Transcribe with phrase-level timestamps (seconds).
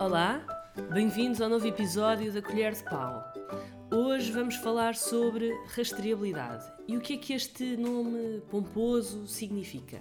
[0.00, 0.46] Olá,
[0.94, 3.20] bem-vindos ao novo episódio da Colher de Pau.
[3.90, 10.00] Hoje vamos falar sobre rastreabilidade e o que é que este nome pomposo significa.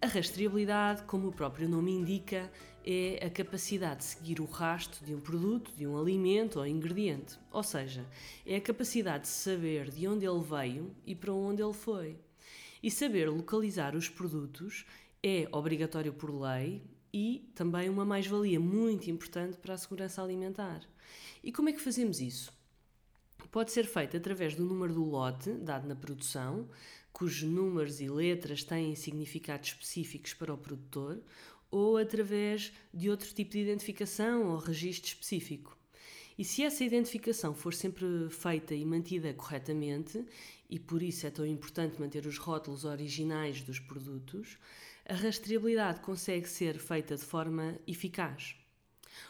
[0.00, 2.50] A rastreabilidade, como o próprio nome indica,
[2.84, 7.38] é a capacidade de seguir o rastro de um produto, de um alimento ou ingrediente.
[7.52, 8.04] Ou seja,
[8.44, 12.18] é a capacidade de saber de onde ele veio e para onde ele foi.
[12.82, 14.84] E saber localizar os produtos
[15.22, 16.82] é obrigatório por lei
[17.12, 20.80] e também uma mais-valia muito importante para a segurança alimentar.
[21.42, 22.52] E como é que fazemos isso?
[23.50, 26.68] Pode ser feito através do número do lote dado na produção,
[27.12, 31.20] cujos números e letras têm significados específicos para o produtor,
[31.70, 35.76] ou através de outro tipo de identificação ou registro específico.
[36.42, 40.26] E se essa identificação for sempre feita e mantida corretamente,
[40.68, 44.58] e por isso é tão importante manter os rótulos originais dos produtos,
[45.08, 48.56] a rastreabilidade consegue ser feita de forma eficaz.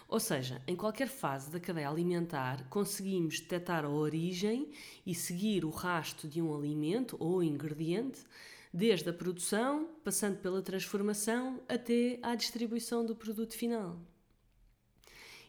[0.08, 4.70] Ou seja, em qualquer fase da cadeia alimentar, conseguimos detectar a origem
[5.04, 8.20] e seguir o rastro de um alimento ou ingrediente,
[8.72, 14.00] desde a produção, passando pela transformação até à distribuição do produto final.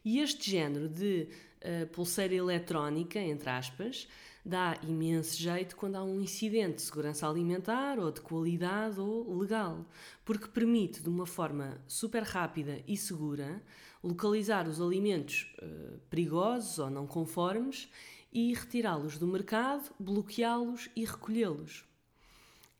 [0.06, 1.30] E este género de
[1.64, 4.08] uh, pulseira eletrónica, entre aspas,
[4.45, 9.86] dá imenso jeito quando há um incidente de segurança alimentar ou de qualidade ou legal,
[10.26, 13.64] porque permite, de uma forma super rápida e segura,
[14.04, 17.90] localizar os alimentos uh, perigosos ou não conformes
[18.34, 21.86] e retirá-los do mercado, bloqueá-los e recolhê-los.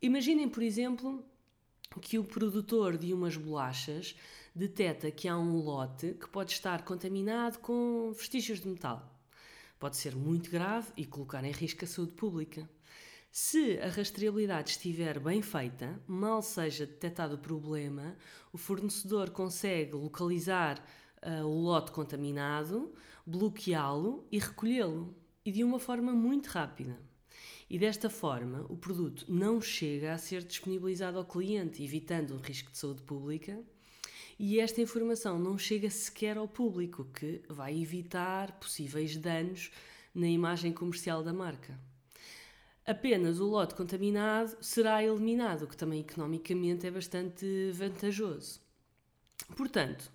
[0.02, 1.24] Imaginem, por exemplo,
[2.00, 4.14] que o produtor de umas bolachas
[4.54, 9.10] detecta que há um lote que pode estar contaminado com vestígios de metal.
[9.78, 12.68] Pode ser muito grave e colocar em risco a saúde pública.
[13.30, 18.16] Se a rastreabilidade estiver bem feita, mal seja detectado o problema,
[18.52, 20.78] o fornecedor consegue localizar
[21.20, 22.94] uh, o lote contaminado,
[23.26, 26.96] bloqueá-lo e recolhê-lo, e de uma forma muito rápida.
[27.68, 32.70] E desta forma, o produto não chega a ser disponibilizado ao cliente, evitando um risco
[32.70, 33.62] de saúde pública
[34.38, 39.70] e esta informação não chega sequer ao público, que vai evitar possíveis danos
[40.14, 41.78] na imagem comercial da marca.
[42.86, 48.60] Apenas o lote contaminado será eliminado, o que também economicamente é bastante vantajoso.
[49.56, 50.12] Portanto,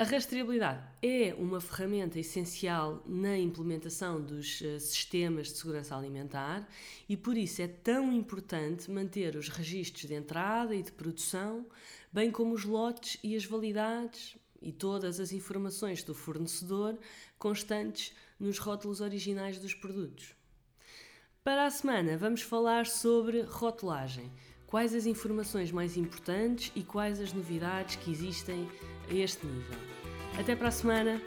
[0.00, 6.66] a rastreabilidade é uma ferramenta essencial na implementação dos uh, sistemas de segurança alimentar
[7.06, 11.66] e por isso é tão importante manter os registros de entrada e de produção,
[12.10, 16.96] bem como os lotes e as validades e todas as informações do fornecedor
[17.38, 20.34] constantes nos rótulos originais dos produtos.
[21.44, 24.32] Para a semana vamos falar sobre rotulagem
[24.66, 28.66] quais as informações mais importantes e quais as novidades que existem
[29.10, 29.78] a este nível.
[30.38, 31.20] Até para a semana!